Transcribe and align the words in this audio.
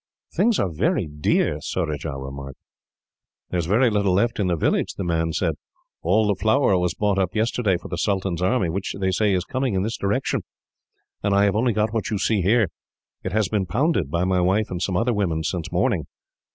"Things 0.33 0.57
are 0.57 0.67
very 0.71 1.05
dear," 1.05 1.61
Surajah 1.61 2.17
remarked. 2.17 2.57
"There 3.51 3.59
is 3.59 3.67
very 3.67 3.91
little 3.91 4.13
left 4.13 4.39
in 4.39 4.47
the 4.47 4.55
village," 4.55 4.95
the 4.95 5.03
man 5.03 5.31
said. 5.31 5.57
"All 6.01 6.25
the 6.25 6.33
flour 6.33 6.75
was 6.79 6.95
bought 6.95 7.19
up 7.19 7.35
yesterday, 7.35 7.77
for 7.77 7.87
the 7.87 7.99
sultan's 7.99 8.41
army, 8.41 8.67
which, 8.67 8.95
they 8.99 9.11
say, 9.11 9.31
is 9.31 9.45
coming 9.45 9.75
in 9.75 9.83
this 9.83 9.97
direction; 9.99 10.41
and 11.21 11.35
I 11.35 11.43
have 11.43 11.55
only 11.55 11.73
got 11.73 11.93
what 11.93 12.09
you 12.09 12.17
see 12.17 12.41
here. 12.41 12.69
It 13.23 13.31
has 13.33 13.47
been 13.47 13.67
pounded, 13.67 14.09
by 14.09 14.23
my 14.23 14.41
wife 14.41 14.71
and 14.71 14.81
some 14.81 14.97
other 14.97 15.13
women, 15.13 15.43
since 15.43 15.71
morning." 15.71 16.07